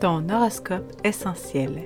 ton 0.00 0.30
horoscope 0.30 0.90
essentiel, 1.04 1.84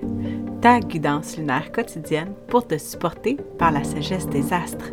ta 0.60 0.78
guidance 0.78 1.36
lunaire 1.36 1.72
quotidienne 1.72 2.32
pour 2.46 2.66
te 2.66 2.78
supporter 2.78 3.36
par 3.58 3.72
la 3.72 3.82
sagesse 3.82 4.28
des 4.28 4.52
astres. 4.52 4.92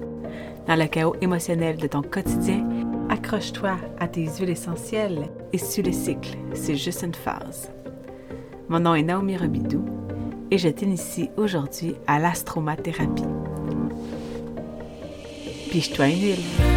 Dans 0.67 0.75
le 0.75 0.87
chaos 0.87 1.15
émotionnel 1.21 1.78
de 1.78 1.87
ton 1.87 2.01
quotidien, 2.01 2.67
accroche-toi 3.10 3.78
à 3.99 4.07
tes 4.07 4.26
huiles 4.26 4.49
essentielles 4.49 5.29
et 5.53 5.60
suis 5.60 5.83
le 5.83 5.92
cycle, 5.92 6.35
c'est 6.53 6.76
juste 6.76 7.03
une 7.03 7.13
phase. 7.13 7.71
Mon 8.69 8.79
nom 8.79 8.96
est 8.96 9.03
Naomi 9.03 9.38
Robidou 9.38 9.85
et 10.49 10.58
je 10.58 10.69
t'initie 10.69 11.29
aujourd'hui 11.38 11.96
à 12.08 12.17
l'astromathérapie. 12.17 13.24
Piche-toi 15.69 16.08
une 16.08 16.22
huile. 16.22 16.70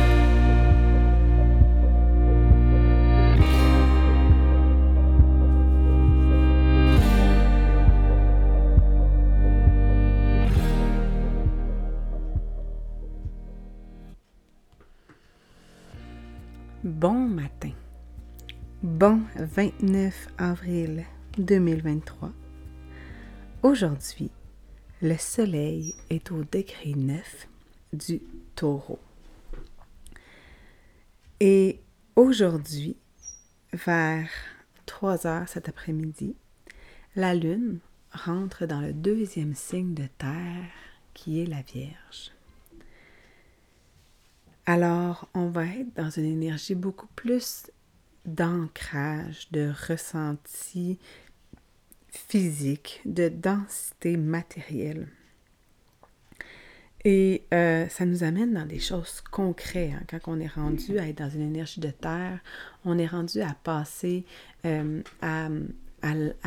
Bon 19.06 19.20
29 19.36 20.28
avril 20.38 21.04
2023. 21.36 22.32
Aujourd'hui, 23.62 24.30
le 25.02 25.18
soleil 25.18 25.94
est 26.08 26.32
au 26.32 26.42
degré 26.42 26.94
9 26.96 27.48
du 27.92 28.22
taureau. 28.56 28.98
Et 31.38 31.80
aujourd'hui, 32.16 32.96
vers 33.74 34.30
3 34.86 35.26
heures 35.26 35.48
cet 35.50 35.68
après-midi, 35.68 36.34
la 37.14 37.34
lune 37.34 37.80
rentre 38.10 38.64
dans 38.64 38.80
le 38.80 38.94
deuxième 38.94 39.54
signe 39.54 39.92
de 39.92 40.06
terre 40.16 40.72
qui 41.12 41.42
est 41.42 41.46
la 41.46 41.60
Vierge. 41.60 42.32
Alors, 44.64 45.28
on 45.34 45.48
va 45.48 45.66
être 45.66 45.92
dans 45.94 46.08
une 46.08 46.24
énergie 46.24 46.74
beaucoup 46.74 47.08
plus 47.14 47.66
d'ancrage, 48.26 49.48
de 49.50 49.72
ressenti 49.88 50.98
physique, 52.08 53.00
de 53.04 53.28
densité 53.28 54.16
matérielle. 54.16 55.08
Et 57.04 57.42
euh, 57.52 57.86
ça 57.88 58.06
nous 58.06 58.24
amène 58.24 58.54
dans 58.54 58.64
des 58.64 58.78
choses 58.78 59.20
concrètes. 59.30 59.92
Hein. 59.92 60.04
Quand 60.08 60.20
on 60.26 60.40
est 60.40 60.46
rendu 60.46 60.98
à 60.98 61.06
être 61.06 61.18
dans 61.18 61.28
une 61.28 61.42
énergie 61.42 61.80
de 61.80 61.90
terre, 61.90 62.38
on 62.86 62.98
est 62.98 63.06
rendu 63.06 63.42
à 63.42 63.54
passer 63.62 64.24
euh, 64.64 65.02
à, 65.20 65.50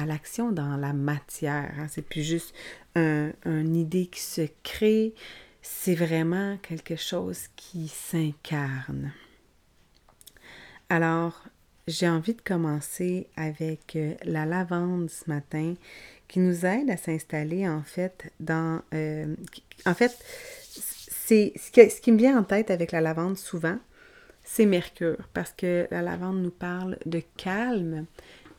l'action 0.06 0.52
dans 0.52 0.76
la 0.78 0.94
matière. 0.94 1.74
Hein. 1.78 1.88
C'est 1.90 2.02
plus 2.02 2.24
juste 2.24 2.56
une 2.96 3.76
idée 3.76 4.08
qui 4.08 4.22
se 4.22 4.48
crée, 4.64 5.14
c'est 5.62 5.94
vraiment 5.94 6.58
quelque 6.64 6.96
chose 6.96 7.48
qui 7.56 7.88
s'incarne. 7.88 9.12
Alors, 10.90 11.44
j'ai 11.88 12.08
envie 12.08 12.34
de 12.34 12.42
commencer 12.42 13.28
avec 13.36 13.96
euh, 13.96 14.14
la 14.24 14.46
lavande 14.46 15.10
ce 15.10 15.30
matin 15.30 15.76
qui 16.28 16.40
nous 16.40 16.66
aide 16.66 16.90
à 16.90 16.98
s'installer 16.98 17.68
en 17.68 17.82
fait 17.82 18.32
dans... 18.40 18.82
Euh, 18.94 19.34
en 19.86 19.94
fait, 19.94 20.18
c'est 21.28 21.54
ce, 21.56 22.02
qui 22.02 22.12
me 22.12 22.18
vient 22.18 22.38
en 22.38 22.44
tête 22.44 22.72
avec 22.72 22.92
la 22.92 23.02
lavande 23.02 23.38
souvent, 23.38 23.78
c'est 24.44 24.66
Mercure, 24.66 25.18
parce 25.34 25.52
que 25.52 25.88
la 25.92 26.02
lavande 26.02 26.42
nous 26.42 26.52
parle 26.52 26.98
de 27.06 27.22
calme 27.38 28.06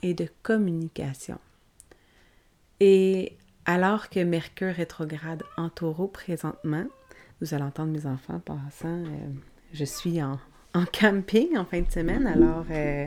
et 0.02 0.14
de 0.14 0.28
communication. 0.42 1.38
Et 2.80 3.36
alors 3.64 4.08
que 4.08 4.20
Mercure 4.20 4.74
rétrograde 4.74 5.42
en 5.56 5.68
taureau 5.68 6.08
présentement, 6.08 6.86
vous 7.40 7.54
allez 7.54 7.64
entendre 7.64 7.92
mes 7.92 8.06
enfants 8.06 8.40
passant. 8.40 9.04
Euh, 9.04 9.28
je 9.72 9.84
suis 9.84 10.22
en, 10.22 10.38
camping 10.92 11.56
en 11.56 11.64
fin 11.64 11.80
de 11.80 11.90
semaine, 11.90 12.26
alors 12.26 12.64
euh, 12.70 13.06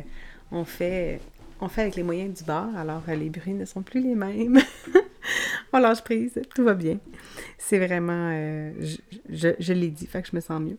on, 0.51 0.65
fait, 0.65 1.19
on 1.59 1.67
fait 1.67 1.81
avec 1.81 1.95
les 1.95 2.03
moyens 2.03 2.39
du 2.39 2.43
bord, 2.43 2.75
alors 2.75 3.03
euh, 3.07 3.15
les 3.15 3.29
bruits 3.29 3.53
ne 3.53 3.65
sont 3.65 3.81
plus 3.81 4.01
les 4.01 4.15
mêmes. 4.15 4.59
on 5.73 5.79
lâche 5.79 6.01
prise, 6.03 6.41
tout 6.55 6.63
va 6.63 6.73
bien. 6.73 6.97
C'est 7.57 7.79
vraiment, 7.79 8.31
je, 8.79 9.49
je, 9.59 9.73
l'ai 9.73 9.89
dit, 9.89 10.07
fait 10.07 10.21
que 10.21 10.29
je 10.29 10.35
me 10.35 10.41
sens 10.41 10.61
mieux. 10.61 10.77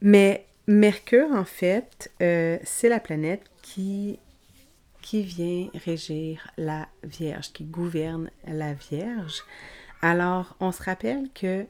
Mais 0.00 0.46
Mercure, 0.66 1.30
en 1.32 1.44
fait, 1.44 2.10
c'est 2.18 2.88
la 2.88 2.98
planète 2.98 3.42
qui, 3.62 4.18
qui 5.02 5.22
vient 5.22 5.68
régir 5.84 6.50
la 6.56 6.88
Vierge, 7.04 7.52
qui 7.52 7.64
gouverne 7.64 8.30
la 8.46 8.74
Vierge. 8.74 9.44
Alors, 10.02 10.56
on 10.60 10.72
se 10.72 10.82
rappelle 10.82 11.28
que 11.34 11.66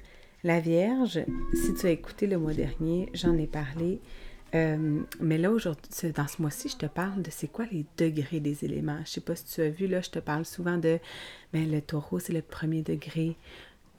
la 0.46 0.60
Vierge, 0.60 1.24
si 1.54 1.74
tu 1.74 1.86
as 1.86 1.90
écouté 1.90 2.28
le 2.28 2.38
mois 2.38 2.54
dernier, 2.54 3.10
j'en 3.14 3.36
ai 3.36 3.48
parlé, 3.48 4.00
euh, 4.54 5.00
mais 5.20 5.38
là, 5.38 5.50
aujourd'hui, 5.50 5.82
dans 6.14 6.28
ce 6.28 6.40
mois-ci, 6.40 6.68
je 6.68 6.76
te 6.76 6.86
parle 6.86 7.20
de 7.20 7.30
c'est 7.32 7.48
quoi 7.48 7.64
les 7.72 7.84
degrés 7.96 8.38
des 8.38 8.64
éléments. 8.64 9.00
Je 9.04 9.10
sais 9.10 9.20
pas 9.20 9.34
si 9.34 9.44
tu 9.44 9.60
as 9.60 9.70
vu, 9.70 9.88
là, 9.88 10.00
je 10.00 10.10
te 10.10 10.20
parle 10.20 10.44
souvent 10.44 10.78
de, 10.78 11.00
ben, 11.52 11.68
le 11.68 11.80
taureau, 11.80 12.20
c'est 12.20 12.32
le 12.32 12.42
premier 12.42 12.82
degré. 12.82 13.36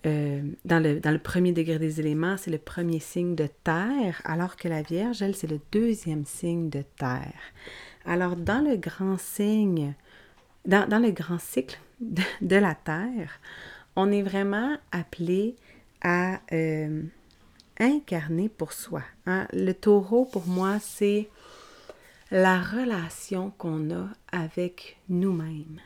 Euh, 0.05 0.41
dans 0.63 0.81
le 0.81 1.17
premier 1.17 1.51
degré 1.51 1.79
des 1.79 1.99
éléments, 1.99 2.37
c'est 2.37 2.51
le 2.51 2.59
premier 2.59 2.99
signe 2.99 3.35
de 3.35 3.49
terre, 3.65 4.21
alors 4.23 4.55
que 4.55 4.69
la 4.69 4.83
Vierge, 4.83 5.21
elle, 5.21 5.35
c'est 5.35 5.51
le 5.51 5.59
deuxième 5.73 6.23
signe 6.23 6.69
de 6.69 6.83
terre. 6.97 7.41
Alors, 8.05 8.37
dans 8.37 8.61
le 8.61 8.77
grand 8.77 9.19
signe, 9.19 9.95
dans, 10.65 10.87
le 11.03 11.11
grand 11.11 11.41
cycle 11.41 11.77
de 11.99 12.55
la 12.55 12.73
Terre, 12.73 13.41
on 13.97 14.11
est 14.13 14.21
vraiment 14.21 14.77
appelé 14.93 15.57
à 16.01 16.39
euh, 16.51 17.03
incarner 17.79 18.49
pour 18.49 18.73
soi. 18.73 19.03
Hein. 19.25 19.47
Le 19.53 19.73
taureau, 19.73 20.25
pour 20.25 20.47
moi, 20.47 20.79
c'est 20.79 21.29
la 22.31 22.59
relation 22.61 23.51
qu'on 23.57 23.91
a 23.91 24.07
avec 24.31 24.97
nous-mêmes. 25.09 25.79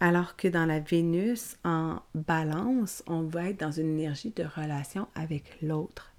Alors 0.00 0.36
que 0.36 0.48
dans 0.48 0.66
la 0.66 0.80
Vénus, 0.80 1.56
en 1.64 2.00
balance, 2.14 3.02
on 3.06 3.22
va 3.22 3.50
être 3.50 3.60
dans 3.60 3.70
une 3.70 3.98
énergie 3.98 4.32
de 4.36 4.44
relation 4.44 5.06
avec 5.14 5.44
l'autre. 5.62 6.12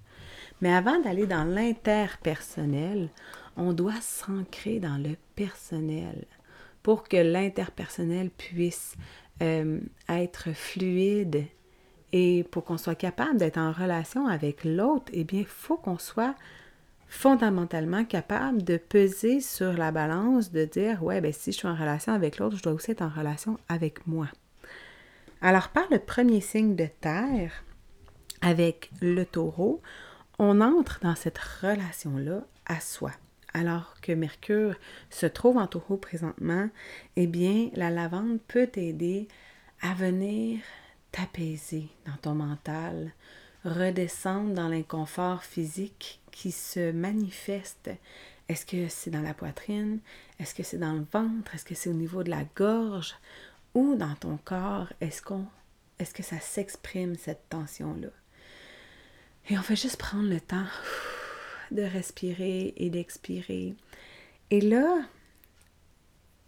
Mais 0.60 0.72
avant 0.72 0.98
d'aller 1.00 1.26
dans 1.26 1.44
l'interpersonnel, 1.44 3.10
on 3.56 3.72
doit 3.72 4.00
s'ancrer 4.00 4.80
dans 4.80 4.96
le 4.96 5.16
personnel 5.34 6.24
pour 6.82 7.04
que 7.04 7.16
l'interpersonnel 7.16 8.30
puisse 8.30 8.94
euh, 9.42 9.80
être 10.08 10.52
fluide 10.52 11.44
et 12.18 12.44
pour 12.44 12.64
qu'on 12.64 12.78
soit 12.78 12.94
capable 12.94 13.36
d'être 13.36 13.58
en 13.58 13.72
relation 13.72 14.26
avec 14.26 14.64
l'autre, 14.64 15.12
eh 15.12 15.24
bien, 15.24 15.40
il 15.40 15.46
faut 15.46 15.76
qu'on 15.76 15.98
soit 15.98 16.34
fondamentalement 17.08 18.06
capable 18.06 18.64
de 18.64 18.78
peser 18.78 19.42
sur 19.42 19.74
la 19.74 19.92
balance, 19.92 20.50
de 20.50 20.64
dire, 20.64 21.02
ouais, 21.02 21.20
ben 21.20 21.30
si 21.30 21.52
je 21.52 21.58
suis 21.58 21.68
en 21.68 21.74
relation 21.74 22.14
avec 22.14 22.38
l'autre, 22.38 22.56
je 22.56 22.62
dois 22.62 22.72
aussi 22.72 22.92
être 22.92 23.02
en 23.02 23.10
relation 23.10 23.58
avec 23.68 24.06
moi. 24.06 24.28
Alors, 25.42 25.68
par 25.68 25.84
le 25.90 25.98
premier 25.98 26.40
signe 26.40 26.74
de 26.74 26.88
terre, 27.02 27.52
avec 28.40 28.90
le 29.02 29.26
taureau, 29.26 29.82
on 30.38 30.62
entre 30.62 31.00
dans 31.00 31.16
cette 31.16 31.38
relation-là 31.38 32.46
à 32.64 32.80
soi 32.80 33.12
alors 33.52 33.94
que 34.02 34.12
Mercure 34.12 34.74
se 35.08 35.24
trouve 35.24 35.56
en 35.56 35.66
taureau 35.66 35.96
présentement, 35.96 36.68
eh 37.16 37.26
bien, 37.26 37.70
la 37.74 37.88
lavande 37.88 38.38
peut 38.48 38.66
t'aider 38.66 39.28
à 39.80 39.94
venir 39.94 40.60
t'apaiser 41.12 41.88
dans 42.06 42.16
ton 42.20 42.34
mental, 42.34 43.12
redescendre 43.64 44.54
dans 44.54 44.68
l'inconfort 44.68 45.42
physique 45.42 46.20
qui 46.30 46.52
se 46.52 46.92
manifeste. 46.92 47.90
Est-ce 48.48 48.66
que 48.66 48.88
c'est 48.88 49.10
dans 49.10 49.22
la 49.22 49.34
poitrine? 49.34 49.98
Est-ce 50.38 50.54
que 50.54 50.62
c'est 50.62 50.78
dans 50.78 50.92
le 50.92 51.06
ventre? 51.12 51.54
Est-ce 51.54 51.64
que 51.64 51.74
c'est 51.74 51.90
au 51.90 51.94
niveau 51.94 52.22
de 52.22 52.30
la 52.30 52.44
gorge? 52.54 53.14
Ou 53.74 53.96
dans 53.96 54.14
ton 54.14 54.38
corps? 54.44 54.92
Est-ce 55.00 55.20
qu'on 55.22 55.46
est-ce 55.98 56.12
que 56.12 56.22
ça 56.22 56.38
s'exprime 56.38 57.16
cette 57.16 57.48
tension-là? 57.48 58.08
Et 59.48 59.58
on 59.58 59.62
fait 59.62 59.76
juste 59.76 59.96
prendre 59.96 60.28
le 60.28 60.40
temps 60.40 60.66
de 61.70 61.82
respirer 61.82 62.74
et 62.76 62.90
d'expirer. 62.90 63.74
Et 64.50 64.60
là, 64.60 65.02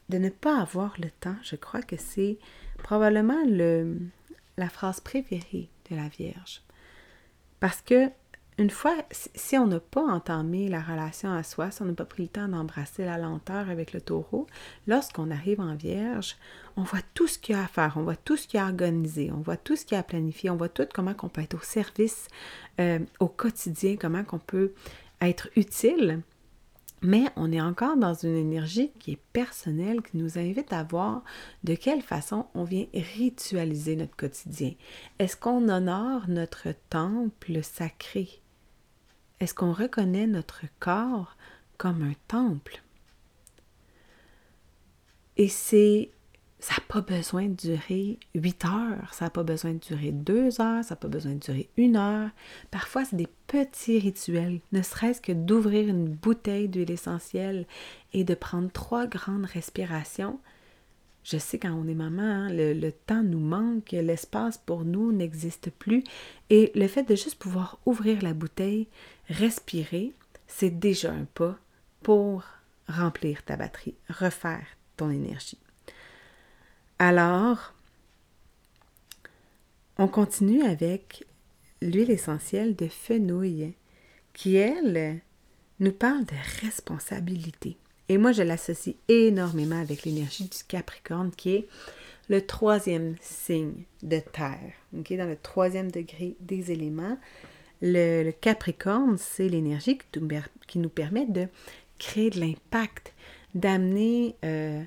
de 0.08 0.18
ne 0.18 0.28
pas 0.28 0.60
avoir 0.60 0.94
le 0.98 1.10
temps, 1.10 1.36
je 1.42 1.56
crois 1.56 1.82
que 1.82 1.96
c'est 1.96 2.38
probablement 2.78 3.42
le, 3.46 3.98
la 4.58 4.68
phrase 4.68 5.00
préférée 5.00 5.70
de 5.90 5.96
la 5.96 6.08
Vierge. 6.08 6.62
Parce 7.60 7.80
que 7.80 8.10
une 8.58 8.70
fois, 8.70 8.96
si 9.12 9.56
on 9.56 9.68
n'a 9.68 9.78
pas 9.78 10.02
entamé 10.02 10.68
la 10.68 10.80
relation 10.80 11.32
à 11.32 11.44
soi, 11.44 11.70
si 11.70 11.80
on 11.80 11.84
n'a 11.84 11.92
pas 11.92 12.04
pris 12.04 12.24
le 12.24 12.28
temps 12.28 12.48
d'embrasser 12.48 13.04
la 13.04 13.16
lenteur 13.16 13.70
avec 13.70 13.92
le 13.92 14.00
taureau, 14.00 14.48
lorsqu'on 14.88 15.30
arrive 15.30 15.60
en 15.60 15.76
vierge, 15.76 16.36
on 16.76 16.82
voit 16.82 17.02
tout 17.14 17.28
ce 17.28 17.38
qu'il 17.38 17.54
y 17.54 17.58
a 17.58 17.62
à 17.62 17.68
faire, 17.68 17.94
on 17.96 18.02
voit 18.02 18.16
tout 18.16 18.36
ce 18.36 18.48
qu'il 18.48 18.58
y 18.58 18.60
a 18.60 18.66
à 18.66 18.68
organiser, 18.68 19.30
on 19.30 19.40
voit 19.40 19.56
tout 19.56 19.76
ce 19.76 19.84
qu'il 19.84 19.94
y 19.94 19.96
a 19.96 20.00
à 20.00 20.02
planifier, 20.02 20.50
on 20.50 20.56
voit 20.56 20.68
tout 20.68 20.88
comment 20.92 21.14
on 21.22 21.28
peut 21.28 21.40
être 21.40 21.54
au 21.54 21.62
service 21.62 22.26
euh, 22.80 22.98
au 23.20 23.28
quotidien, 23.28 23.94
comment 23.96 24.24
on 24.32 24.40
peut 24.40 24.72
être 25.20 25.48
utile. 25.54 26.22
Mais 27.00 27.24
on 27.36 27.52
est 27.52 27.60
encore 27.60 27.96
dans 27.96 28.14
une 28.14 28.36
énergie 28.36 28.90
qui 28.98 29.12
est 29.12 29.22
personnelle, 29.32 30.02
qui 30.02 30.16
nous 30.16 30.38
invite 30.38 30.72
à 30.72 30.82
voir 30.82 31.22
de 31.62 31.74
quelle 31.74 32.02
façon 32.02 32.46
on 32.54 32.64
vient 32.64 32.86
ritualiser 32.92 33.94
notre 33.94 34.16
quotidien. 34.16 34.74
Est-ce 35.18 35.36
qu'on 35.36 35.68
honore 35.68 36.28
notre 36.28 36.68
temple 36.90 37.62
sacré? 37.62 38.28
Est-ce 39.38 39.54
qu'on 39.54 39.72
reconnaît 39.72 40.26
notre 40.26 40.64
corps 40.80 41.36
comme 41.76 42.02
un 42.02 42.14
temple? 42.26 42.82
Et 45.36 45.48
c'est 45.48 46.10
ça 46.60 46.74
n'a 46.74 46.84
pas 46.88 47.00
besoin 47.00 47.46
de 47.46 47.54
durer 47.54 48.18
8 48.34 48.64
heures, 48.64 49.14
ça 49.14 49.26
n'a 49.26 49.30
pas 49.30 49.44
besoin 49.44 49.72
de 49.72 49.78
durer 49.78 50.10
2 50.10 50.60
heures, 50.60 50.82
ça 50.82 50.94
n'a 50.94 50.96
pas 50.96 51.08
besoin 51.08 51.32
de 51.32 51.38
durer 51.38 51.68
une 51.76 51.96
heure. 51.96 52.30
Parfois, 52.70 53.04
c'est 53.04 53.16
des 53.16 53.28
petits 53.46 53.98
rituels, 53.98 54.60
ne 54.72 54.82
serait-ce 54.82 55.20
que 55.20 55.32
d'ouvrir 55.32 55.88
une 55.88 56.08
bouteille 56.08 56.68
d'huile 56.68 56.90
essentielle 56.90 57.66
et 58.12 58.24
de 58.24 58.34
prendre 58.34 58.70
trois 58.72 59.06
grandes 59.06 59.46
respirations. 59.46 60.40
Je 61.22 61.36
sais 61.36 61.58
quand 61.58 61.72
on 61.72 61.86
est 61.86 61.94
maman, 61.94 62.22
hein, 62.22 62.48
le, 62.50 62.72
le, 62.72 62.90
temps 62.90 63.22
nous 63.22 63.38
manque, 63.38 63.92
l'espace 63.92 64.58
pour 64.58 64.84
nous 64.84 65.12
n'existe 65.12 65.70
plus. 65.70 66.02
Et 66.48 66.72
le 66.74 66.88
fait 66.88 67.02
de 67.02 67.14
juste 67.14 67.38
pouvoir 67.38 67.78
ouvrir 67.86 68.22
la 68.22 68.34
bouteille, 68.34 68.88
respirer, 69.28 70.14
c'est 70.46 70.78
déjà 70.78 71.12
un 71.12 71.26
pas 71.34 71.58
pour 72.02 72.44
remplir 72.88 73.44
ta 73.44 73.56
batterie, 73.56 73.96
refaire 74.08 74.64
ton 74.96 75.10
énergie. 75.10 75.58
Alors, 76.98 77.74
on 79.98 80.08
continue 80.08 80.62
avec 80.62 81.24
l'huile 81.80 82.10
essentielle 82.10 82.74
de 82.74 82.88
fenouil, 82.88 83.74
qui, 84.32 84.56
elle, 84.56 85.20
nous 85.80 85.92
parle 85.92 86.24
de 86.24 86.34
responsabilité. 86.60 87.76
Et 88.08 88.18
moi, 88.18 88.32
je 88.32 88.42
l'associe 88.42 88.96
énormément 89.08 89.80
avec 89.80 90.04
l'énergie 90.04 90.44
du 90.44 90.64
Capricorne, 90.66 91.30
qui 91.30 91.50
est 91.54 91.68
le 92.28 92.44
troisième 92.44 93.14
signe 93.20 93.84
de 94.02 94.18
terre, 94.18 94.72
Ok, 94.96 95.12
dans 95.16 95.26
le 95.26 95.36
troisième 95.36 95.90
degré 95.90 96.36
des 96.40 96.72
éléments. 96.72 97.18
Le, 97.80 98.32
Capricorne, 98.32 99.18
c'est 99.18 99.48
l'énergie 99.48 99.98
qui, 100.66 100.78
nous 100.78 100.88
permet 100.88 101.26
de 101.26 101.46
créer 101.98 102.30
de 102.30 102.40
l'impact, 102.40 103.12
d'amener 103.54 104.34
euh, 104.44 104.82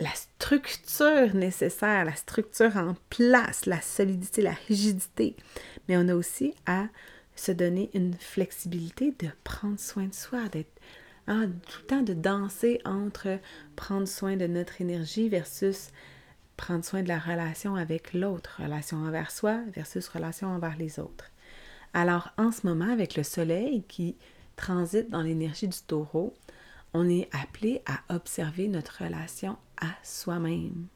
la 0.00 0.14
structure 0.14 1.34
nécessaire, 1.34 2.04
la 2.04 2.14
structure 2.14 2.76
en 2.76 2.94
place, 3.10 3.66
la 3.66 3.80
solidité, 3.80 4.42
la 4.42 4.56
rigidité. 4.68 5.36
Mais 5.88 5.96
on 5.96 6.08
a 6.08 6.14
aussi 6.14 6.54
à 6.66 6.86
se 7.34 7.52
donner 7.52 7.90
une 7.94 8.14
flexibilité 8.14 9.14
de 9.18 9.28
prendre 9.44 9.78
soin 9.78 10.06
de 10.06 10.14
soi, 10.14 10.48
d'être 10.48 10.72
hein, 11.26 11.48
tout 11.68 11.80
le 11.82 11.86
temps 11.86 12.02
de 12.02 12.14
danser 12.14 12.80
entre 12.84 13.38
prendre 13.76 14.08
soin 14.08 14.36
de 14.36 14.46
notre 14.46 14.80
énergie 14.80 15.28
versus 15.28 15.90
prendre 16.56 16.84
soin 16.84 17.02
de 17.02 17.08
la 17.08 17.18
relation 17.18 17.76
avec 17.76 18.14
l'autre, 18.14 18.60
relation 18.62 18.98
envers 18.98 19.30
soi 19.30 19.60
versus 19.74 20.08
relation 20.08 20.48
envers 20.48 20.76
les 20.76 20.98
autres. 20.98 21.30
Alors 21.94 22.32
en 22.36 22.52
ce 22.52 22.66
moment, 22.66 22.90
avec 22.92 23.16
le 23.16 23.22
soleil 23.22 23.84
qui 23.88 24.16
transite 24.56 25.08
dans 25.10 25.22
l'énergie 25.22 25.68
du 25.68 25.78
taureau, 25.86 26.34
on 26.92 27.08
est 27.08 27.28
appelé 27.32 27.82
à 27.86 28.14
observer 28.14 28.66
notre 28.66 29.04
relation 29.04 29.56
soi-même. 30.02 30.86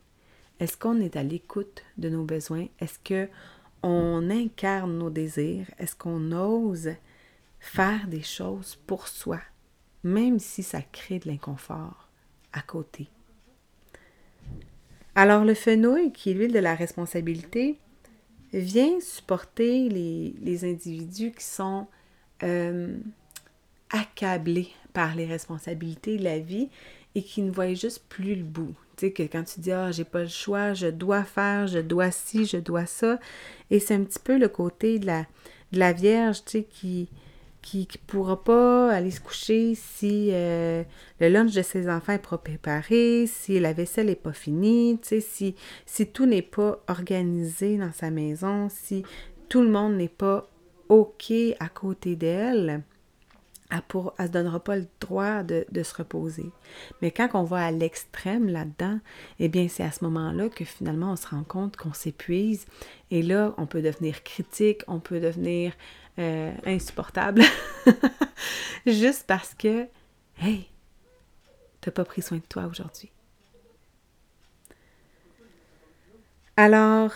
Est-ce 0.61 0.76
qu'on 0.76 1.00
est 1.00 1.17
à 1.17 1.23
l'écoute 1.23 1.82
de 1.99 2.08
nos 2.08 2.25
besoins? 2.25 2.67
Est-ce 2.79 2.99
que 2.99 3.29
on 3.82 4.31
incarne 4.31 4.96
nos 4.96 5.11
désirs? 5.11 5.67
Est-ce 5.79 5.96
qu'on 5.96 6.32
ose 6.32 6.90
faire 7.58 8.06
des 8.06 8.23
choses 8.23 8.76
pour 8.87 9.08
soi, 9.08 9.40
même 10.05 10.38
si 10.38 10.62
ça 10.62 10.81
crée 10.81 11.19
de 11.19 11.29
l'inconfort 11.29 12.08
à 12.52 12.62
côté? 12.62 13.08
Alors 15.14 15.44
le 15.44 15.55
fenouil, 15.55 16.12
qui 16.12 16.31
est 16.31 16.34
l'huile 16.34 16.52
de 16.52 16.58
la 16.58 16.75
responsabilité, 16.75 17.79
vient 18.52 19.00
supporter 19.00 19.88
les, 19.88 20.64
individus 20.64 21.32
qui 21.32 21.44
sont 21.44 21.87
euh, 22.43 22.96
accablés 23.90 24.69
par 24.93 25.14
les 25.14 25.26
responsabilités 25.26 26.19
de 26.19 26.25
la 26.25 26.38
vie 26.38 26.69
et 27.14 27.23
qui 27.23 27.43
ne 27.43 27.50
voient 27.50 27.75
juste 27.75 28.05
plus 28.09 28.35
le 28.35 28.44
bout. 28.44 28.75
Tu 28.97 29.06
sais, 29.06 29.12
que 29.12 29.23
quand 29.23 29.44
tu 29.44 29.61
dis, 29.61 29.73
ah, 29.73 29.91
j'ai 29.91 30.05
pas 30.05 30.23
le 30.23 30.29
choix, 30.29 30.75
je 30.75 30.87
dois 30.87 31.25
faire, 31.25 31.67
je 31.67 31.79
dois 31.79 32.11
ci, 32.11 32.44
je 32.47 32.59
dois 32.59 32.87
ça. 32.87 33.19
Et 33.70 33.81
c'est 33.81 33.94
un 33.94 34.05
petit 34.05 34.19
peu 34.19 34.38
le 34.38 34.49
côté 34.49 34.99
de 34.99 35.06
la, 35.06 35.23
de 35.73 35.79
la 35.79 35.93
Vierge, 35.93 36.44
tu 36.44 36.50
sais, 36.59 36.64
qui 36.64 37.09
qui 37.62 37.87
ne 37.91 38.06
pourra 38.09 38.43
pas 38.43 38.91
aller 38.91 39.12
se 39.12 39.20
coucher 39.20 39.75
si 39.76 40.31
euh, 40.32 40.82
le 41.20 41.29
lunch 41.29 41.53
de 41.53 41.62
ses 41.62 41.88
enfants 41.88 42.14
est 42.14 42.29
pas 42.29 42.37
préparé, 42.37 43.26
si 43.29 43.61
la 43.61 43.73
vaisselle 43.73 44.06
n'est 44.06 44.17
pas 44.17 44.32
finie, 44.32 44.99
si, 45.03 45.55
si 45.87 46.06
tout 46.08 46.26
n'est 46.26 46.43
pas 46.43 46.82
organisé 46.88 47.79
dans 47.79 47.93
sa 47.93 48.11
maison, 48.11 48.69
si 48.69 49.05
tout 49.49 49.62
le 49.62 49.70
monde 49.70 49.94
n'est 49.94 50.08
pas 50.08 50.50
OK 50.88 51.32
à 51.61 51.69
côté 51.69 52.17
d'elle, 52.17 52.82
elle 53.72 53.82
ne 54.19 54.26
se 54.26 54.32
donnera 54.32 54.60
pas 54.60 54.76
le 54.76 54.86
droit 55.00 55.42
de, 55.42 55.82
se 55.82 55.94
reposer. 55.94 56.50
Mais 57.00 57.10
quand 57.10 57.30
on 57.34 57.44
va 57.44 57.64
à 57.64 57.70
l'extrême 57.70 58.48
là-dedans, 58.48 58.98
eh 59.38 59.48
bien, 59.48 59.66
c'est 59.69 59.82
à 59.82 59.90
ce 59.90 60.04
moment-là 60.04 60.50
que 60.50 60.64
finalement, 60.64 61.12
on 61.12 61.16
se 61.16 61.26
rend 61.26 61.44
compte 61.44 61.76
qu'on 61.76 61.94
s'épuise. 61.94 62.66
Et 63.10 63.22
là, 63.22 63.54
on 63.56 63.66
peut 63.66 63.80
devenir 63.80 64.22
critique, 64.24 64.82
on 64.88 65.00
peut 65.00 65.20
devenir 65.20 65.72
euh, 66.19 66.52
insupportable. 66.66 67.42
Juste 68.86 69.24
parce 69.26 69.54
que, 69.54 69.86
hey, 70.38 70.69
t'as 71.80 71.90
pas 71.90 72.04
pris 72.04 72.20
soin 72.20 72.38
de 72.38 72.42
toi 72.48 72.66
aujourd'hui. 72.66 73.10
Alors, 76.58 77.12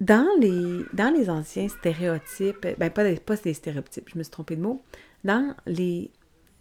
dans 0.00 0.28
les, 0.40 0.84
dans 0.92 1.14
les 1.14 1.30
anciens 1.30 1.68
stéréotypes, 1.68 2.66
ben 2.76 2.90
pas, 2.90 3.04
pas 3.14 3.36
des 3.36 3.54
stéréotypes, 3.54 4.08
je 4.12 4.18
me 4.18 4.24
suis 4.24 4.32
trompée 4.32 4.56
de 4.56 4.62
mot, 4.62 4.82
dans 5.24 5.54
les, 5.66 6.10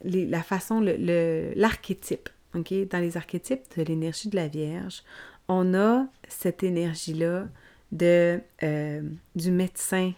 la 0.03 0.43
façon, 0.43 0.81
l'archétype, 0.81 2.29
le? 2.53 2.85
Dans 2.85 2.99
les 2.99 3.17
archétypes 3.17 3.63
de 3.77 3.83
l'énergie 3.83 4.29
de 4.29 4.35
la 4.35 4.47
Vierge, 4.47 5.03
on 5.47 5.73
a 5.73 6.05
cette 6.27 6.63
énergie-là 6.63 7.47
de, 7.91 8.39
euh, 8.63 9.01
du 9.35 9.51
médecin 9.51 10.13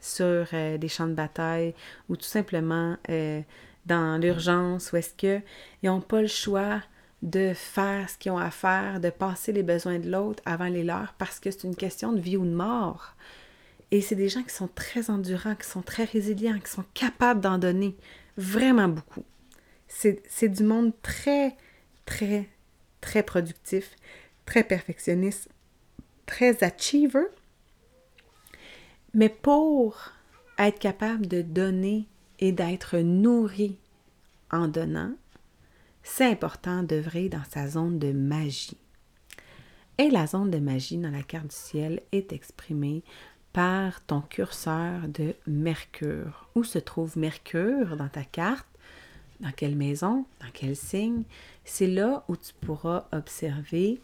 sur 0.00 0.46
euh, 0.52 0.78
des 0.78 0.88
champs 0.88 1.08
de 1.08 1.14
bataille 1.14 1.74
ou 2.08 2.16
tout 2.16 2.24
simplement 2.24 2.96
euh, 3.08 3.42
dans 3.86 4.20
l'urgence 4.20 4.92
où 4.92 4.96
est-ce 4.96 5.14
qu'ils 5.14 5.42
n'ont 5.82 6.00
pas 6.00 6.22
le 6.22 6.28
choix 6.28 6.80
de 7.22 7.52
faire 7.54 8.08
ce 8.08 8.16
qu'ils 8.16 8.32
ont 8.32 8.38
à 8.38 8.50
faire, 8.50 9.00
de 9.00 9.10
passer 9.10 9.52
les 9.52 9.62
besoins 9.62 9.98
de 9.98 10.10
l'autre 10.10 10.42
avant 10.46 10.68
les 10.68 10.84
leurs 10.84 11.12
parce 11.18 11.38
que 11.38 11.50
c'est 11.50 11.64
une 11.64 11.76
question 11.76 12.12
de 12.12 12.20
vie 12.20 12.36
ou 12.36 12.46
de 12.46 12.54
mort. 12.54 13.14
Et 13.90 14.00
c'est 14.00 14.14
des 14.14 14.28
gens 14.28 14.42
qui 14.42 14.54
sont 14.54 14.68
très 14.68 15.10
endurants, 15.10 15.56
qui 15.56 15.66
sont 15.66 15.82
très 15.82 16.04
résilients, 16.04 16.58
qui 16.60 16.70
sont 16.70 16.84
capables 16.94 17.40
d'en 17.40 17.58
donner 17.58 17.96
vraiment 18.36 18.88
beaucoup. 18.88 19.24
C'est 19.88 20.48
du 20.48 20.62
monde 20.62 20.92
très, 21.02 21.56
très, 22.06 22.48
très 23.00 23.24
productif, 23.24 23.96
très 24.46 24.62
perfectionniste, 24.62 25.48
très 26.26 26.62
achiever. 26.62 27.26
Mais 29.12 29.28
pour 29.28 30.12
être 30.58 30.78
capable 30.78 31.26
de 31.26 31.42
donner 31.42 32.06
et 32.38 32.52
d'être 32.52 32.98
nourri 32.98 33.76
en 34.52 34.68
donnant, 34.68 35.14
c'est 36.02 36.26
important 36.26 36.84
d'œuvrer 36.84 37.28
dans 37.28 37.44
sa 37.50 37.68
zone 37.68 37.98
de 37.98 38.12
magie. 38.12 38.78
Et 39.98 40.08
la 40.08 40.26
zone 40.26 40.50
de 40.50 40.58
magie 40.58 40.96
dans 40.96 41.10
la 41.10 41.22
carte 41.22 41.48
du 41.48 41.56
ciel 41.56 42.00
est 42.12 42.32
exprimée 42.32 43.02
par 43.52 44.04
ton 44.04 44.20
curseur 44.20 45.08
de 45.08 45.34
Mercure. 45.46 46.48
Où 46.54 46.64
se 46.64 46.78
trouve 46.78 47.18
Mercure 47.18 47.96
dans 47.96 48.08
ta 48.08 48.22
carte? 48.22 48.66
Dans 49.40 49.52
quelle 49.52 49.76
maison? 49.76 50.26
Dans 50.40 50.50
quel 50.52 50.76
signe? 50.76 51.24
C'est 51.64 51.86
là 51.86 52.24
où 52.28 52.36
tu 52.36 52.52
pourras 52.60 53.06
observer 53.12 54.00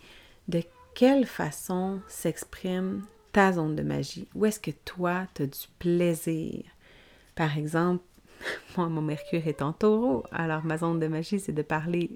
de 0.49 0.63
quelle 0.95 1.27
façon 1.27 2.01
s'exprime 2.09 3.05
ta 3.33 3.53
zone 3.53 3.77
de 3.77 3.83
magie. 3.83 4.29
Où 4.35 4.47
est-ce 4.47 4.61
que 4.61 4.71
toi, 4.71 5.27
tu 5.35 5.43
as 5.43 5.47
du 5.47 5.67
plaisir? 5.79 6.65
Par 7.35 7.59
exemple, 7.59 8.03
moi, 8.77 8.89
mon 8.89 9.03
Mercure 9.03 9.47
est 9.47 9.63
en 9.63 9.73
taureau, 9.73 10.25
alors 10.33 10.65
ma 10.65 10.79
zone 10.79 10.99
de 10.99 11.07
magie, 11.07 11.39
c'est 11.39 11.53
de 11.53 11.63
parler 11.63 12.11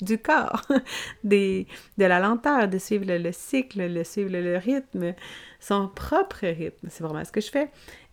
du 0.00 0.18
corps, 0.18 0.66
de 1.24 1.66
la 1.98 2.20
lenteur, 2.20 2.68
de 2.68 2.78
suivre 2.78 3.04
le, 3.06 3.32
cycle, 3.32 3.92
de 3.92 4.02
suivre 4.02 4.30
le, 4.30 4.56
rythme, 4.56 5.14
son 5.60 5.88
propre 5.88 6.46
rythme. 6.46 6.88
C'est 6.90 7.04
vraiment 7.04 7.24
ce 7.24 7.32
que 7.32 7.40
je 7.40 7.50
fais. 7.50 7.70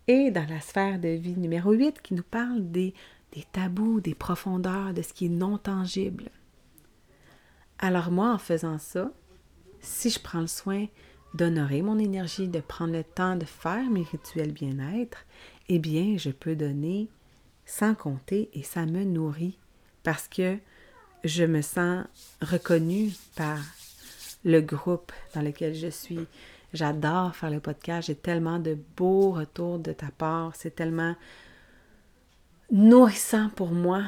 Et 0.07 0.31
dans 0.31 0.47
la 0.49 0.59
sphère 0.59 0.99
de 0.99 1.09
vie 1.09 1.37
numéro 1.37 1.71
8, 1.71 2.01
qui 2.01 2.13
nous 2.13 2.23
parle 2.23 2.71
des, 2.71 2.93
des 3.33 3.45
tabous, 3.51 4.01
des 4.01 4.15
profondeurs, 4.15 4.93
de 4.93 5.01
ce 5.01 5.13
qui 5.13 5.27
est 5.27 5.29
non 5.29 5.57
tangible. 5.57 6.29
Alors 7.79 8.11
moi, 8.11 8.33
en 8.33 8.37
faisant 8.37 8.77
ça, 8.77 9.11
si 9.79 10.09
je 10.09 10.19
prends 10.19 10.41
le 10.41 10.47
soin 10.47 10.87
d'honorer 11.33 11.81
mon 11.81 11.99
énergie, 11.99 12.47
de 12.47 12.59
prendre 12.59 12.93
le 12.93 13.03
temps 13.03 13.35
de 13.35 13.45
faire 13.45 13.89
mes 13.89 14.03
rituels 14.03 14.51
bien-être, 14.51 15.25
eh 15.69 15.79
bien, 15.79 16.17
je 16.17 16.31
peux 16.31 16.55
donner 16.55 17.07
sans 17.65 17.93
compter 17.93 18.49
et 18.53 18.63
ça 18.63 18.85
me 18.85 19.03
nourrit 19.03 19.57
parce 20.03 20.27
que 20.27 20.57
je 21.23 21.43
me 21.43 21.61
sens 21.61 22.05
reconnue 22.41 23.11
par 23.35 23.59
le 24.43 24.61
groupe 24.61 25.11
dans 25.35 25.41
lequel 25.41 25.75
je 25.75 25.87
suis. 25.87 26.25
J'adore 26.73 27.35
faire 27.35 27.49
le 27.49 27.59
podcast. 27.59 28.07
J'ai 28.07 28.15
tellement 28.15 28.59
de 28.59 28.77
beaux 28.95 29.31
retours 29.31 29.79
de 29.79 29.91
ta 29.91 30.11
part. 30.17 30.55
C'est 30.55 30.75
tellement 30.75 31.15
nourrissant 32.71 33.49
pour 33.49 33.71
moi 33.71 34.03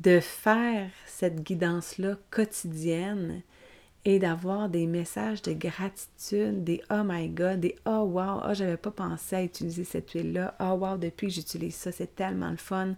de 0.00 0.18
faire 0.20 0.90
cette 1.06 1.42
guidance-là 1.42 2.16
quotidienne 2.30 3.42
et 4.04 4.18
d'avoir 4.18 4.70
des 4.70 4.86
messages 4.86 5.42
de 5.42 5.52
gratitude, 5.52 6.64
des 6.64 6.82
oh 6.90 7.02
my 7.04 7.28
god, 7.28 7.60
des 7.60 7.76
oh 7.84 8.04
wow, 8.10 8.40
oh 8.48 8.54
j'avais 8.54 8.78
pas 8.78 8.90
pensé 8.90 9.36
à 9.36 9.42
utiliser 9.42 9.84
cette 9.84 10.10
huile-là, 10.12 10.56
oh 10.58 10.72
wow, 10.72 10.96
depuis 10.96 11.26
que 11.26 11.34
j'utilise 11.34 11.74
ça, 11.74 11.92
c'est 11.92 12.14
tellement 12.14 12.50
le 12.50 12.56
fun. 12.56 12.94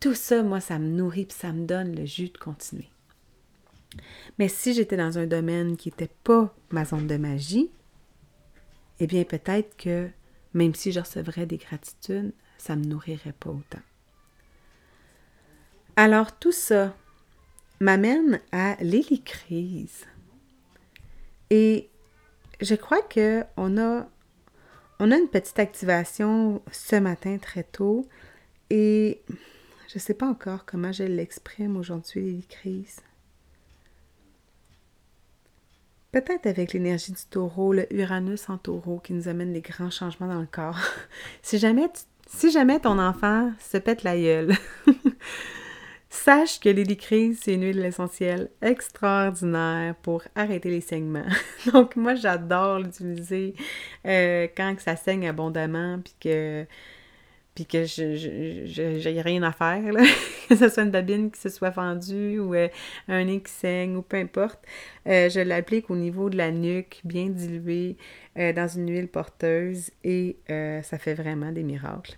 Tout 0.00 0.14
ça, 0.14 0.42
moi, 0.42 0.60
ça 0.60 0.78
me 0.78 0.88
nourrit 0.88 1.28
et 1.28 1.32
ça 1.32 1.52
me 1.52 1.66
donne 1.66 1.94
le 1.94 2.06
jus 2.06 2.30
de 2.30 2.38
continuer. 2.38 2.88
Mais 4.38 4.48
si 4.48 4.72
j'étais 4.72 4.96
dans 4.96 5.18
un 5.18 5.26
domaine 5.26 5.76
qui 5.76 5.90
n'était 5.90 6.10
pas 6.24 6.54
ma 6.70 6.84
zone 6.84 7.06
de 7.06 7.16
magie, 7.16 7.70
eh 8.98 9.06
bien 9.06 9.24
peut-être 9.24 9.76
que 9.76 10.08
même 10.54 10.74
si 10.74 10.92
je 10.92 11.00
recevrais 11.00 11.46
des 11.46 11.58
gratitudes, 11.58 12.32
ça 12.56 12.76
ne 12.76 12.80
me 12.80 12.86
nourrirait 12.86 13.34
pas 13.38 13.50
autant. 13.50 13.82
Alors 15.96 16.38
tout 16.38 16.52
ça 16.52 16.94
m'amène 17.80 18.40
à 18.52 18.76
l'hélicrise. 18.80 20.06
Et 21.50 21.88
je 22.60 22.74
crois 22.74 23.02
qu'on 23.02 23.78
a, 23.78 24.08
on 24.98 25.10
a 25.10 25.16
une 25.16 25.28
petite 25.28 25.58
activation 25.58 26.62
ce 26.70 26.96
matin 26.96 27.38
très 27.38 27.64
tôt 27.64 28.06
et 28.70 29.22
je 29.90 29.98
ne 29.98 30.00
sais 30.00 30.14
pas 30.14 30.28
encore 30.28 30.64
comment 30.66 30.92
je 30.92 31.02
l'exprime 31.02 31.76
aujourd'hui, 31.76 32.22
l'hélicrise. 32.22 33.00
Peut-être 36.12 36.46
avec 36.46 36.72
l'énergie 36.72 37.10
du 37.10 37.24
taureau, 37.28 37.72
le 37.72 37.92
Uranus 37.92 38.48
en 38.48 38.56
taureau 38.56 39.00
qui 39.00 39.12
nous 39.14 39.26
amène 39.26 39.52
des 39.52 39.62
grands 39.62 39.90
changements 39.90 40.28
dans 40.28 40.40
le 40.40 40.46
corps. 40.46 40.78
si, 41.42 41.58
jamais 41.58 41.88
si 42.28 42.52
jamais 42.52 42.78
ton 42.78 43.00
enfant 43.00 43.52
se 43.58 43.78
pète 43.78 44.04
la 44.04 44.16
gueule, 44.16 44.54
sache 46.08 46.60
que 46.60 46.68
l'hélicrise, 46.68 47.40
c'est 47.42 47.54
une 47.54 47.64
huile 47.64 47.84
essentielle 47.84 48.48
extraordinaire 48.62 49.96
pour 50.02 50.22
arrêter 50.36 50.70
les 50.70 50.80
saignements. 50.80 51.26
Donc 51.72 51.96
moi, 51.96 52.14
j'adore 52.14 52.78
l'utiliser 52.78 53.54
euh, 54.06 54.46
quand 54.56 54.78
ça 54.78 54.94
saigne 54.94 55.28
abondamment, 55.28 55.98
puis 55.98 56.14
que 56.20 56.64
puis 57.54 57.66
que 57.66 57.84
je 57.84 59.08
n'ai 59.08 59.20
rien 59.20 59.42
à 59.42 59.52
faire, 59.52 59.92
que 60.48 60.56
ce 60.56 60.68
soit 60.68 60.84
une 60.84 60.90
babine 60.90 61.30
qui 61.30 61.40
se 61.40 61.48
soit 61.48 61.72
fendue 61.72 62.38
ou 62.38 62.54
euh, 62.54 62.68
un 63.08 63.24
nez 63.24 63.40
qui 63.40 63.52
saigne 63.52 63.96
ou 63.96 64.02
peu 64.02 64.16
importe. 64.16 64.60
Euh, 65.06 65.28
je 65.28 65.40
l'applique 65.40 65.90
au 65.90 65.96
niveau 65.96 66.30
de 66.30 66.36
la 66.36 66.50
nuque, 66.52 67.00
bien 67.04 67.26
diluée 67.26 67.96
euh, 68.38 68.52
dans 68.52 68.68
une 68.68 68.90
huile 68.90 69.08
porteuse 69.08 69.90
et 70.04 70.36
ça 70.48 70.98
fait 70.98 71.14
vraiment 71.14 71.52
des 71.52 71.62
miracles. 71.62 72.16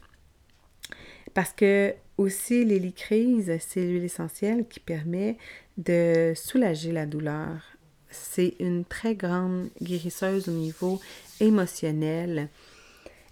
Parce 1.34 1.52
que 1.52 1.94
aussi 2.18 2.64
l'hélicryse, 2.64 3.52
c'est 3.60 3.80
l'huile 3.80 4.04
essentielle 4.04 4.66
qui 4.68 4.80
permet 4.80 5.38
de 5.78 6.34
soulager 6.36 6.92
la 6.92 7.06
douleur. 7.06 7.62
C'est 8.10 8.54
une 8.60 8.84
très 8.84 9.14
grande 9.14 9.70
guérisseuse 9.80 10.48
au 10.48 10.52
niveau 10.52 11.00
émotionnel. 11.40 12.50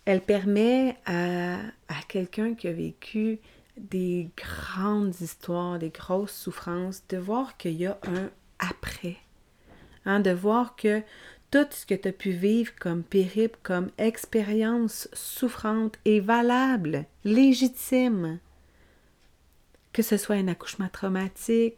Elle 0.04 0.20
permet 0.20 0.96
à, 1.06 1.58
quelqu'un 2.08 2.54
qui 2.54 2.68
a 2.68 2.72
vécu 2.72 3.38
des 3.76 4.30
grandes 4.36 5.14
histoires, 5.20 5.78
des 5.78 5.90
grosses 5.90 6.34
souffrances, 6.34 7.02
de 7.08 7.18
voir 7.18 7.56
qu'il 7.56 7.74
y 7.74 7.86
a 7.86 7.98
un 8.06 8.30
après. 8.58 9.16
Hein, 10.06 10.20
de 10.20 10.30
voir 10.30 10.76
que 10.76 11.02
tout 11.50 11.66
ce 11.70 11.84
que 11.84 11.94
tu 11.94 12.08
as 12.08 12.12
pu 12.12 12.30
vivre 12.30 12.72
comme 12.78 13.02
périple, 13.02 13.58
comme 13.62 13.90
expérience 13.98 15.08
souffrante 15.12 15.98
est 16.04 16.20
valable, 16.20 17.04
légitime. 17.24 18.38
Que 19.92 20.02
ce 20.02 20.16
soit 20.16 20.36
un 20.36 20.48
accouchement 20.48 20.88
traumatique, 20.88 21.76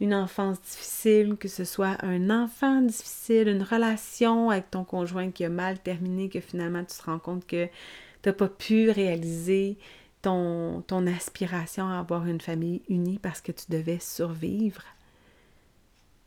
une 0.00 0.14
enfance 0.14 0.60
difficile, 0.60 1.36
que 1.36 1.48
ce 1.48 1.64
soit 1.64 1.96
un 2.04 2.30
enfant 2.30 2.82
difficile, 2.82 3.48
une 3.48 3.62
relation 3.62 4.50
avec 4.50 4.70
ton 4.70 4.84
conjoint 4.84 5.30
qui 5.30 5.44
a 5.44 5.48
mal 5.48 5.78
terminé, 5.78 6.28
que 6.28 6.40
finalement 6.40 6.84
tu 6.84 6.96
te 6.96 7.04
rends 7.04 7.18
compte 7.18 7.46
que 7.46 7.66
tu 7.66 8.28
n'as 8.28 8.32
pas 8.32 8.48
pu 8.48 8.90
réaliser 8.90 9.78
ton, 10.22 11.06
aspiration 11.06 11.88
à 11.88 11.98
avoir 11.98 12.26
une 12.26 12.40
famille 12.40 12.82
unie 12.88 13.18
parce 13.18 13.40
que 13.40 13.52
tu 13.52 13.64
devais 13.68 13.98
survivre. 13.98 14.82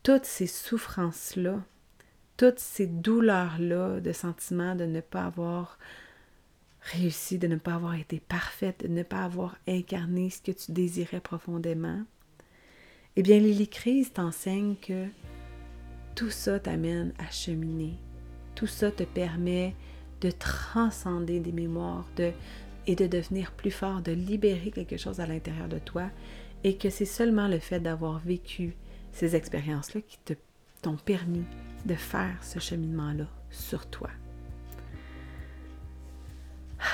Toutes 0.02 0.26
ces 0.26 0.46
souffrances-là, 0.46 1.62
toutes 2.36 2.58
ces 2.58 2.86
douleurs-là 2.86 4.00
de 4.00 4.12
sentiment 4.12 4.74
de 4.74 4.84
ne 4.84 5.00
pas 5.00 5.24
avoir 5.24 5.78
réussi, 6.80 7.38
de 7.38 7.48
ne 7.48 7.56
pas 7.56 7.74
avoir 7.74 7.94
été 7.94 8.20
parfaite, 8.20 8.82
de 8.82 8.88
ne 8.88 9.02
pas 9.02 9.24
avoir 9.24 9.56
incarné 9.66 10.30
ce 10.30 10.40
que 10.40 10.52
tu 10.52 10.72
désirais 10.72 11.20
profondément, 11.20 12.04
eh 13.16 13.22
bien, 13.22 13.38
l'hélicrise 13.38 14.12
t'enseigne 14.12 14.76
que 14.76 15.06
tout 16.14 16.30
ça 16.30 16.60
t'amène 16.60 17.14
à 17.18 17.30
cheminer. 17.30 17.94
Tout 18.54 18.66
ça 18.66 18.90
te 18.90 19.04
permet 19.04 19.74
de 20.20 20.30
transcender 20.30 21.40
des 21.40 21.52
mémoires 21.52 22.06
de, 22.16 22.32
et 22.86 22.94
de 22.94 23.06
devenir 23.06 23.52
plus 23.52 23.70
fort, 23.70 24.02
de 24.02 24.12
libérer 24.12 24.70
quelque 24.70 24.98
chose 24.98 25.20
à 25.20 25.26
l'intérieur 25.26 25.68
de 25.68 25.78
toi. 25.78 26.10
Et 26.62 26.76
que 26.76 26.90
c'est 26.90 27.06
seulement 27.06 27.48
le 27.48 27.58
fait 27.58 27.80
d'avoir 27.80 28.18
vécu 28.18 28.74
ces 29.12 29.34
expériences-là 29.34 30.02
qui 30.02 30.18
t'ont 30.82 30.96
permis 30.96 31.44
de 31.86 31.94
faire 31.94 32.36
ce 32.42 32.58
cheminement-là 32.58 33.28
sur 33.50 33.86
toi. 33.86 34.10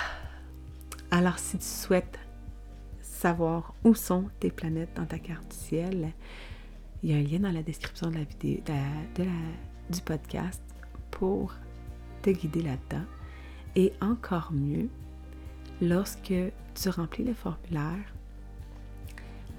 Alors, 1.10 1.38
si 1.38 1.58
tu 1.58 1.64
souhaites 1.64 2.18
savoir 3.22 3.72
où 3.84 3.94
sont 3.94 4.24
tes 4.40 4.50
planètes 4.50 4.96
dans 4.96 5.06
ta 5.06 5.20
carte 5.20 5.48
du 5.48 5.56
ciel, 5.56 6.12
il 7.02 7.10
y 7.10 7.14
a 7.14 7.18
un 7.18 7.22
lien 7.22 7.38
dans 7.38 7.52
la 7.52 7.62
description 7.62 8.10
de 8.10 8.16
la 8.16 8.24
vidéo, 8.24 8.60
de 9.14 9.24
du 9.90 10.00
podcast 10.00 10.62
pour 11.12 11.54
te 12.22 12.30
guider 12.30 12.62
là-dedans. 12.62 13.04
Et 13.76 13.92
encore 14.00 14.50
mieux, 14.52 14.88
lorsque 15.80 16.34
tu 16.74 16.88
remplis 16.88 17.24
le 17.24 17.34
formulaire, 17.34 18.12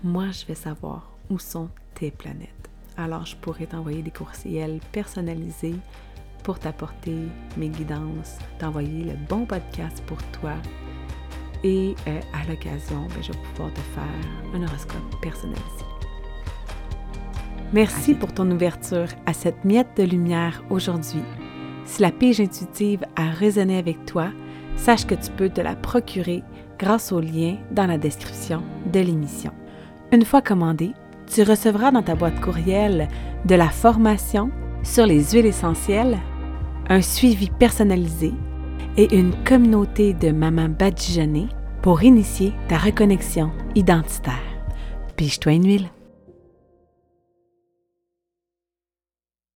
moi, 0.04 0.32
je 0.32 0.46
vais 0.46 0.56
savoir 0.56 1.10
où 1.30 1.40
sont 1.40 1.70
tes 1.94 2.12
planètes. 2.12 2.70
Alors, 2.98 3.26
je 3.26 3.38
pourrais 3.38 3.68
t'envoyer 3.68 4.02
des 4.02 4.12
courriels 4.12 4.82
personnalisés 4.92 5.76
pour 6.44 6.60
t'apporter 6.60 7.16
mes 7.56 7.70
guidances, 7.70 8.38
t'envoyer 8.60 9.06
le 9.06 9.16
bon 9.30 9.46
podcast 9.46 10.04
pour 10.06 10.22
toi 10.32 10.56
et 11.64 11.96
euh, 12.08 12.20
à 12.34 12.50
l'occasion, 12.50 13.08
ben, 13.10 13.22
je 13.22 13.32
vais 13.32 13.38
pouvoir 13.54 13.74
te 13.74 13.80
faire 13.80 14.04
un 14.54 14.64
horoscope 14.64 15.22
personnalisé. 15.22 15.86
Merci 17.72 18.14
pour 18.14 18.34
ton 18.34 18.50
ouverture 18.52 19.08
à 19.26 19.34
cette 19.34 19.66
miette 19.66 19.98
de 19.98 20.04
lumière 20.04 20.64
aujourd'hui. 20.70 21.24
Si 21.86 22.02
la 22.02 22.12
pige 22.12 22.40
intuitive 22.40 23.06
a 23.16 23.30
résonné 23.30 23.78
avec 23.78 24.06
toi, 24.06 24.28
sache 24.76 25.06
que 25.06 25.16
tu 25.16 25.32
peux 25.32 25.50
te 25.50 25.62
la 25.62 25.76
procurer 25.76 26.44
grâce 26.78 27.12
au 27.12 27.20
lien 27.20 27.58
dans 27.72 27.88
la 27.88 27.98
description 27.98 28.62
de 28.92 29.00
l'émission. 29.00 29.52
Une 30.12 30.26
fois 30.26 30.42
commandée, 30.42 30.92
tu 31.34 31.44
recevras 31.44 31.92
dans 31.92 32.04
ta 32.04 32.16
boîte 32.16 32.40
courriel 32.42 33.08
de 33.46 33.56
la 33.56 33.70
formation 33.70 34.52
sur 34.84 35.06
les 35.06 35.24
huiles 35.32 35.46
essentielles, 35.46 36.20
un 36.90 37.02
suivi 37.02 37.50
personnalisé 37.50 38.34
et 38.98 39.16
une 39.16 39.34
communauté 39.44 40.14
de 40.14 40.32
mamans 40.32 40.70
badigeonnées 40.70 41.50
pour 41.82 42.04
initier 42.04 42.54
ta 42.68 42.78
reconnexion 42.78 43.52
identitaire. 43.76 44.34
Pige-toi 45.16 45.54
une 45.54 45.68
huile. 45.68 45.90